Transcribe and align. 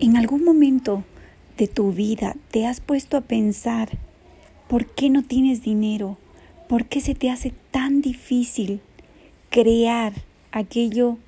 ¿En 0.00 0.16
algún 0.16 0.42
momento 0.42 1.04
de 1.56 1.68
tu 1.68 1.92
vida 1.92 2.34
te 2.50 2.66
has 2.66 2.80
puesto 2.80 3.16
a 3.16 3.20
pensar 3.20 3.90
por 4.66 4.86
qué 4.86 5.08
no 5.08 5.22
tienes 5.22 5.62
dinero? 5.62 6.18
¿Por 6.68 6.86
qué 6.86 7.00
se 7.00 7.14
te 7.14 7.30
hace 7.30 7.52
tan 7.70 8.00
difícil 8.00 8.80
crear 9.50 10.12
aquello 10.50 11.18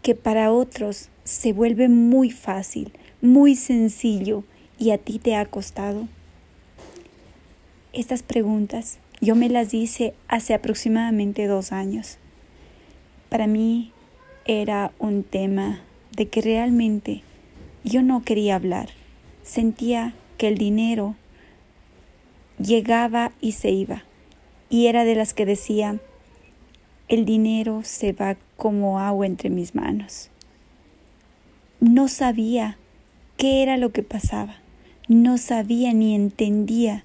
que 0.00 0.14
para 0.14 0.50
otros 0.50 1.10
se 1.24 1.52
vuelve 1.52 1.90
muy 1.90 2.30
fácil, 2.30 2.90
muy 3.20 3.54
sencillo 3.54 4.44
y 4.78 4.92
a 4.92 4.98
ti 4.98 5.18
te 5.18 5.36
ha 5.36 5.44
costado? 5.44 6.08
Estas 7.92 8.22
preguntas 8.22 8.98
yo 9.20 9.36
me 9.36 9.50
las 9.50 9.74
hice 9.74 10.14
hace 10.26 10.54
aproximadamente 10.54 11.46
dos 11.46 11.70
años. 11.70 12.16
Para 13.28 13.46
mí 13.46 13.92
era 14.46 14.92
un 14.98 15.22
tema 15.22 15.80
de 16.12 16.28
que 16.28 16.40
realmente 16.40 17.22
yo 17.86 18.02
no 18.02 18.22
quería 18.22 18.56
hablar. 18.56 18.90
Sentía 19.42 20.12
que 20.38 20.48
el 20.48 20.58
dinero 20.58 21.14
llegaba 22.58 23.32
y 23.40 23.52
se 23.52 23.70
iba. 23.70 24.02
Y 24.68 24.88
era 24.88 25.04
de 25.04 25.14
las 25.14 25.32
que 25.32 25.46
decía, 25.46 26.00
el 27.08 27.24
dinero 27.24 27.82
se 27.84 28.12
va 28.12 28.36
como 28.56 28.98
agua 28.98 29.26
entre 29.26 29.50
mis 29.50 29.76
manos. 29.76 30.30
No 31.78 32.08
sabía 32.08 32.76
qué 33.36 33.62
era 33.62 33.76
lo 33.76 33.92
que 33.92 34.02
pasaba. 34.02 34.56
No 35.06 35.38
sabía 35.38 35.92
ni 35.92 36.16
entendía 36.16 37.04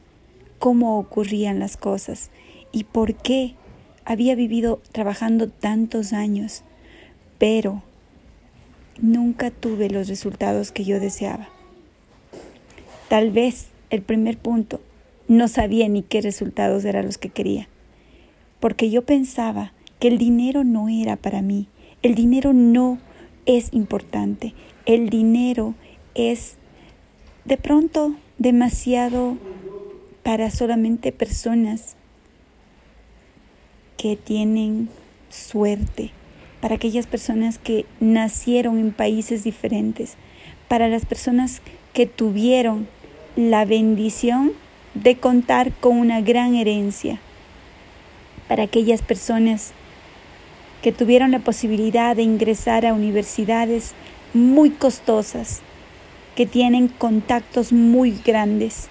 cómo 0.58 0.98
ocurrían 0.98 1.60
las 1.60 1.78
cosas 1.78 2.32
y 2.72 2.86
por 2.86 3.14
qué 3.14 3.54
había 4.04 4.34
vivido 4.34 4.82
trabajando 4.92 5.48
tantos 5.48 6.12
años. 6.12 6.64
Pero 7.38 7.84
nunca 9.02 9.52
tuve 9.52 9.90
los 9.90 10.08
resultados 10.08 10.72
que 10.72 10.86
yo 10.86 11.00
deseaba. 11.00 11.50
Tal 13.10 13.32
vez 13.32 13.68
el 13.90 14.02
primer 14.02 14.38
punto, 14.38 14.80
no 15.28 15.48
sabía 15.48 15.88
ni 15.90 16.02
qué 16.02 16.22
resultados 16.22 16.86
eran 16.86 17.06
los 17.06 17.18
que 17.18 17.30
quería, 17.30 17.68
porque 18.60 18.90
yo 18.90 19.02
pensaba 19.02 19.74
que 20.00 20.08
el 20.08 20.18
dinero 20.18 20.64
no 20.64 20.88
era 20.88 21.18
para 21.18 21.42
mí, 21.42 21.68
el 22.02 22.16
dinero 22.16 22.54
no 22.54 23.00
es 23.46 23.74
importante, 23.74 24.54
el 24.86 25.10
dinero 25.10 25.76
es 26.16 26.56
de 27.46 27.58
pronto 27.58 28.16
demasiado 28.38 29.38
para 30.24 30.50
solamente 30.52 31.12
personas 31.12 31.96
que 33.98 34.16
tienen 34.16 34.90
suerte, 35.30 36.12
para 36.62 36.76
aquellas 36.76 37.08
personas 37.08 37.58
que 37.58 37.86
nacieron 38.00 38.78
en 38.78 38.92
países 38.92 39.44
diferentes, 39.44 40.16
para 40.68 40.88
las 40.88 41.06
personas 41.06 41.62
que 41.94 42.06
tuvieron 42.06 42.88
la 43.36 43.66
bendición 43.66 44.54
de 44.94 45.18
contar 45.18 45.74
con 45.74 45.98
una 45.98 46.22
gran 46.22 46.56
herencia, 46.56 47.20
para 48.48 48.64
aquellas 48.64 49.02
personas 49.02 49.74
que 50.82 50.92
tuvieron 50.92 51.32
la 51.32 51.40
posibilidad 51.40 52.16
de 52.16 52.24
ingresar 52.24 52.86
a 52.86 52.94
universidades 52.94 53.94
muy 54.34 54.70
costosas, 54.70 55.62
que 56.36 56.46
tienen 56.46 56.88
contactos 56.88 57.74
muy 57.74 58.18
grandes. 58.26 58.88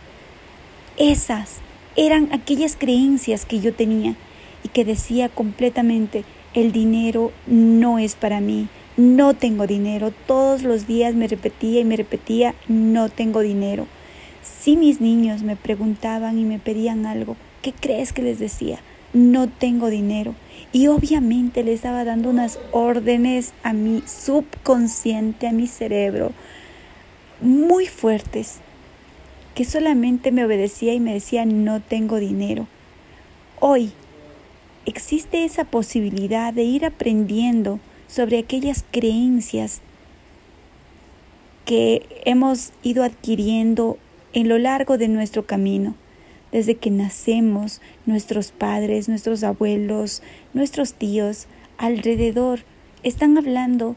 Esas 0.98 1.58
eran 1.96 2.28
aquellas 2.32 2.76
creencias 2.76 3.46
que 3.46 3.60
yo 3.60 3.74
tenía 3.74 4.14
y 4.62 4.68
que 4.68 4.84
decía 4.84 5.28
completamente, 5.28 6.24
el 6.54 6.72
dinero 6.72 7.32
no 7.46 7.98
es 7.98 8.14
para 8.14 8.40
mí, 8.40 8.68
no 8.96 9.34
tengo 9.34 9.66
dinero. 9.66 10.12
Todos 10.26 10.62
los 10.62 10.86
días 10.86 11.14
me 11.14 11.28
repetía 11.28 11.80
y 11.80 11.84
me 11.84 11.96
repetía, 11.96 12.54
no 12.68 13.08
tengo 13.08 13.40
dinero. 13.40 13.86
Si 14.42 14.76
mis 14.76 15.00
niños 15.00 15.42
me 15.42 15.56
preguntaban 15.56 16.38
y 16.38 16.44
me 16.44 16.58
pedían 16.58 17.06
algo, 17.06 17.36
¿qué 17.62 17.72
crees 17.72 18.12
que 18.12 18.22
les 18.22 18.38
decía? 18.38 18.80
No 19.12 19.48
tengo 19.48 19.90
dinero. 19.90 20.34
Y 20.72 20.88
obviamente 20.88 21.64
les 21.64 21.76
estaba 21.76 22.04
dando 22.04 22.30
unas 22.30 22.58
órdenes 22.72 23.52
a 23.62 23.72
mi 23.72 24.02
subconsciente, 24.06 25.48
a 25.48 25.52
mi 25.52 25.66
cerebro, 25.66 26.32
muy 27.40 27.86
fuertes, 27.86 28.58
que 29.54 29.64
solamente 29.64 30.30
me 30.30 30.44
obedecía 30.44 30.94
y 30.94 31.00
me 31.00 31.14
decía, 31.14 31.44
no 31.44 31.80
tengo 31.80 32.18
dinero. 32.18 32.66
Hoy 33.58 33.92
existe 34.86 35.44
esa 35.44 35.64
posibilidad 35.64 36.52
de 36.52 36.64
ir 36.64 36.84
aprendiendo 36.84 37.80
sobre 38.06 38.38
aquellas 38.38 38.84
creencias 38.90 39.80
que 41.64 42.22
hemos 42.24 42.72
ido 42.82 43.04
adquiriendo 43.04 43.98
en 44.32 44.48
lo 44.48 44.58
largo 44.58 44.98
de 44.98 45.08
nuestro 45.08 45.46
camino. 45.46 45.94
Desde 46.50 46.74
que 46.74 46.90
nacemos, 46.90 47.80
nuestros 48.06 48.50
padres, 48.50 49.08
nuestros 49.08 49.44
abuelos, 49.44 50.22
nuestros 50.52 50.94
tíos 50.94 51.46
alrededor 51.78 52.60
están 53.04 53.38
hablando 53.38 53.94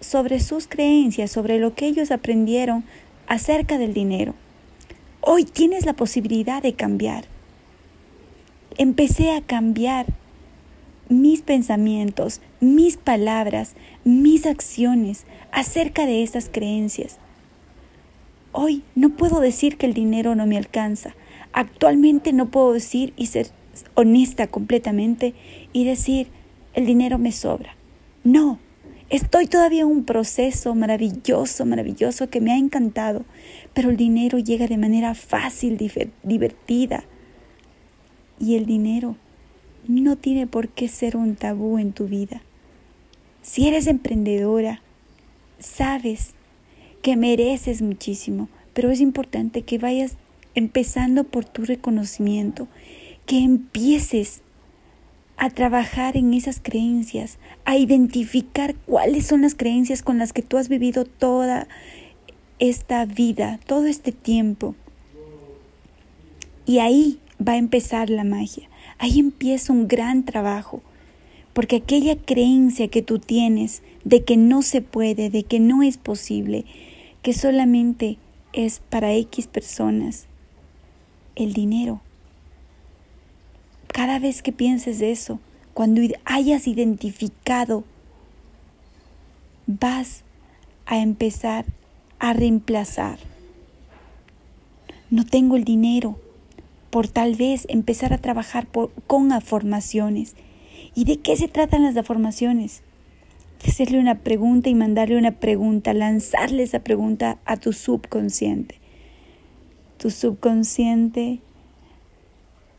sobre 0.00 0.40
sus 0.40 0.66
creencias, 0.68 1.30
sobre 1.30 1.58
lo 1.58 1.74
que 1.74 1.86
ellos 1.86 2.10
aprendieron 2.10 2.84
acerca 3.26 3.76
del 3.76 3.92
dinero. 3.92 4.34
Hoy 5.20 5.44
tienes 5.44 5.84
la 5.84 5.92
posibilidad 5.92 6.62
de 6.62 6.74
cambiar 6.74 7.24
empecé 8.78 9.32
a 9.32 9.40
cambiar 9.40 10.06
mis 11.08 11.42
pensamientos, 11.42 12.40
mis 12.60 12.96
palabras, 12.96 13.74
mis 14.04 14.46
acciones 14.46 15.24
acerca 15.52 16.06
de 16.06 16.22
esas 16.22 16.48
creencias. 16.48 17.18
Hoy 18.52 18.82
no 18.94 19.10
puedo 19.10 19.40
decir 19.40 19.76
que 19.76 19.86
el 19.86 19.94
dinero 19.94 20.34
no 20.34 20.46
me 20.46 20.56
alcanza. 20.56 21.14
Actualmente 21.52 22.32
no 22.32 22.50
puedo 22.50 22.72
decir 22.72 23.12
y 23.16 23.26
ser 23.26 23.48
honesta 23.94 24.46
completamente 24.46 25.34
y 25.72 25.84
decir 25.84 26.28
el 26.74 26.86
dinero 26.86 27.18
me 27.18 27.32
sobra. 27.32 27.76
No, 28.24 28.58
estoy 29.10 29.46
todavía 29.46 29.82
en 29.82 29.88
un 29.88 30.04
proceso 30.04 30.74
maravilloso, 30.74 31.64
maravilloso 31.64 32.28
que 32.28 32.40
me 32.40 32.52
ha 32.52 32.56
encantado, 32.56 33.24
pero 33.74 33.90
el 33.90 33.96
dinero 33.96 34.38
llega 34.38 34.66
de 34.66 34.76
manera 34.76 35.14
fácil, 35.14 35.78
divertida 36.22 37.04
y 38.38 38.56
el 38.56 38.66
dinero 38.66 39.16
no 39.88 40.16
tiene 40.16 40.46
por 40.46 40.68
qué 40.68 40.88
ser 40.88 41.16
un 41.16 41.36
tabú 41.36 41.78
en 41.78 41.92
tu 41.92 42.06
vida. 42.06 42.42
Si 43.42 43.68
eres 43.68 43.86
emprendedora, 43.86 44.82
sabes 45.58 46.34
que 47.02 47.16
mereces 47.16 47.82
muchísimo, 47.82 48.48
pero 48.74 48.90
es 48.90 49.00
importante 49.00 49.62
que 49.62 49.78
vayas 49.78 50.16
empezando 50.54 51.24
por 51.24 51.44
tu 51.44 51.64
reconocimiento, 51.64 52.66
que 53.26 53.38
empieces 53.38 54.42
a 55.36 55.50
trabajar 55.50 56.16
en 56.16 56.34
esas 56.34 56.60
creencias, 56.60 57.38
a 57.64 57.76
identificar 57.76 58.74
cuáles 58.74 59.26
son 59.26 59.42
las 59.42 59.54
creencias 59.54 60.02
con 60.02 60.18
las 60.18 60.32
que 60.32 60.42
tú 60.42 60.56
has 60.56 60.68
vivido 60.68 61.04
toda 61.04 61.68
esta 62.58 63.04
vida, 63.04 63.60
todo 63.66 63.86
este 63.86 64.12
tiempo. 64.12 64.74
Y 66.64 66.78
ahí 66.78 67.20
va 67.40 67.52
a 67.52 67.58
empezar 67.58 68.10
la 68.10 68.24
magia. 68.24 68.68
Ahí 68.98 69.18
empieza 69.18 69.72
un 69.72 69.88
gran 69.88 70.24
trabajo, 70.24 70.82
porque 71.52 71.76
aquella 71.76 72.16
creencia 72.16 72.88
que 72.88 73.02
tú 73.02 73.18
tienes 73.18 73.82
de 74.04 74.24
que 74.24 74.36
no 74.36 74.62
se 74.62 74.82
puede, 74.82 75.30
de 75.30 75.42
que 75.42 75.60
no 75.60 75.82
es 75.82 75.96
posible, 75.98 76.64
que 77.22 77.32
solamente 77.32 78.18
es 78.52 78.80
para 78.88 79.12
X 79.14 79.46
personas, 79.46 80.26
el 81.34 81.52
dinero. 81.52 82.00
Cada 83.88 84.18
vez 84.18 84.42
que 84.42 84.52
pienses 84.52 85.00
eso, 85.00 85.40
cuando 85.74 86.00
hayas 86.24 86.66
identificado, 86.66 87.84
vas 89.66 90.22
a 90.86 90.98
empezar 90.98 91.66
a 92.18 92.32
reemplazar. 92.32 93.18
No 95.10 95.24
tengo 95.24 95.56
el 95.56 95.64
dinero, 95.64 96.18
por 96.96 97.08
tal 97.08 97.34
vez 97.34 97.66
empezar 97.68 98.14
a 98.14 98.18
trabajar 98.22 98.68
con 99.06 99.30
afirmaciones. 99.30 100.34
¿Y 100.94 101.04
de 101.04 101.18
qué 101.18 101.36
se 101.36 101.46
tratan 101.46 101.82
las 101.82 101.94
afirmaciones? 101.94 102.82
Hacerle 103.68 103.98
una 103.98 104.20
pregunta 104.20 104.70
y 104.70 104.74
mandarle 104.74 105.18
una 105.18 105.32
pregunta, 105.32 105.92
lanzarle 105.92 106.62
esa 106.62 106.78
pregunta 106.78 107.38
a 107.44 107.58
tu 107.58 107.74
subconsciente. 107.74 108.76
Tu 109.98 110.08
subconsciente, 110.08 111.40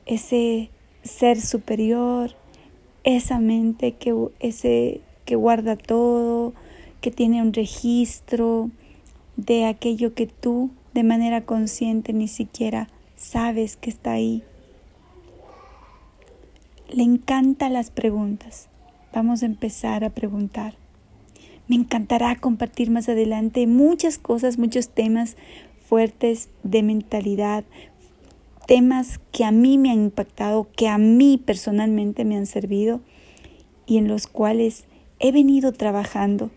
ese 0.08 0.72
ser 1.04 1.40
superior, 1.40 2.32
esa 3.04 3.38
mente 3.38 3.92
que, 3.92 4.16
ese, 4.40 5.02
que 5.26 5.36
guarda 5.36 5.76
todo, 5.76 6.56
que 7.02 7.12
tiene 7.12 7.44
un 7.44 7.54
registro 7.54 8.72
de 9.36 9.66
aquello 9.66 10.16
que 10.16 10.26
tú 10.26 10.72
de 10.96 11.04
manera 11.04 11.46
consciente 11.46 12.14
ni 12.14 12.28
siquiera 12.28 12.90
sabes 13.18 13.76
que 13.76 13.90
está 13.90 14.14
ahí. 14.14 14.44
Le 16.90 17.04
encantan 17.04 17.74
las 17.74 17.92
preguntas. 17.92 18.70
Vamos 19.14 19.44
a 19.44 19.48
empezar 19.48 20.06
a 20.06 20.12
preguntar. 20.12 20.76
Me 21.68 21.76
encantará 21.76 22.38
compartir 22.38 22.90
más 22.90 23.10
adelante 23.10 23.68
muchas 23.68 24.18
cosas, 24.18 24.58
muchos 24.58 24.88
temas 24.88 25.36
fuertes 25.86 26.50
de 26.64 26.84
mentalidad, 26.84 27.66
temas 28.68 29.20
que 29.32 29.44
a 29.44 29.52
mí 29.52 29.78
me 29.78 29.92
han 29.92 30.04
impactado, 30.04 30.68
que 30.76 30.88
a 30.88 30.98
mí 30.98 31.42
personalmente 31.44 32.24
me 32.24 32.38
han 32.38 32.46
servido 32.46 33.02
y 33.86 33.98
en 33.98 34.08
los 34.08 34.28
cuales 34.28 34.86
he 35.20 35.32
venido 35.32 35.74
trabajando 35.74 36.52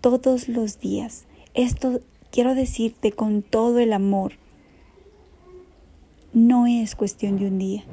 todos 0.00 0.48
los 0.48 0.78
días. 0.78 1.26
Esto 1.54 2.00
quiero 2.30 2.54
decirte 2.54 3.12
con 3.12 3.42
todo 3.42 3.78
el 3.78 3.92
amor. 3.92 4.34
No 6.36 6.66
es 6.66 6.94
cuestión 6.94 7.38
de 7.38 7.46
un 7.46 7.58
día, 7.58 7.84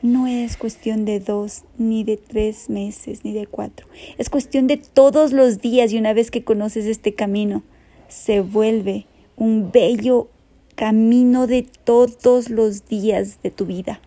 no 0.00 0.26
es 0.26 0.56
cuestión 0.56 1.04
de 1.04 1.20
dos, 1.20 1.64
ni 1.76 2.04
de 2.04 2.16
tres 2.16 2.70
meses, 2.70 3.22
ni 3.22 3.34
de 3.34 3.46
cuatro. 3.46 3.86
Es 4.16 4.30
cuestión 4.30 4.66
de 4.66 4.78
todos 4.78 5.34
los 5.34 5.60
días 5.60 5.92
y 5.92 5.98
una 5.98 6.14
vez 6.14 6.30
que 6.30 6.42
conoces 6.42 6.86
este 6.86 7.12
camino, 7.12 7.62
se 8.08 8.40
vuelve 8.40 9.04
un 9.36 9.72
bello 9.72 10.30
camino 10.74 11.46
de 11.46 11.66
todos 11.84 12.48
los 12.48 12.88
días 12.88 13.42
de 13.42 13.50
tu 13.50 13.66
vida. 13.66 14.00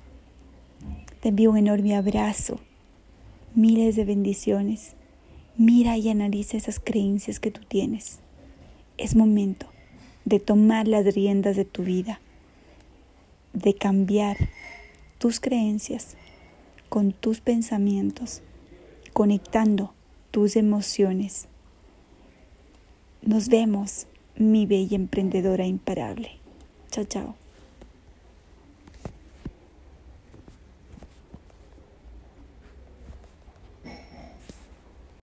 Te 1.22 1.30
envío 1.30 1.52
un 1.52 1.58
enorme 1.58 1.96
abrazo, 1.96 2.60
miles 3.54 3.96
de 3.96 4.06
bendiciones. 4.06 4.96
Mira 5.58 5.96
y 5.96 6.10
analiza 6.10 6.58
esas 6.58 6.80
creencias 6.80 7.40
que 7.40 7.52
tú 7.52 7.62
tienes. 7.68 8.18
Es 8.98 9.16
momento 9.16 9.68
de 10.26 10.40
tomar 10.40 10.88
las 10.88 11.06
riendas 11.14 11.56
de 11.56 11.66
tu 11.66 11.84
vida, 11.84 12.20
de 13.56 13.74
cambiar 13.74 14.38
tus 15.18 15.40
creencias 15.40 16.16
con 16.90 17.12
tus 17.12 17.42
pensamientos, 17.42 18.42
conectando 19.14 19.94
tus 20.32 20.56
emociones. 20.56 21.48
Nos 23.22 23.48
vemos, 23.48 24.08
mi 24.36 24.66
bella 24.66 24.96
emprendedora 24.96 25.66
imparable. 25.66 26.32
Chao, 26.92 27.06
chao. 27.06 27.45